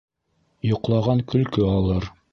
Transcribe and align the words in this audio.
Йоҡлаған 0.69 1.23
көлкө 1.35 1.71
алыр 1.77 2.13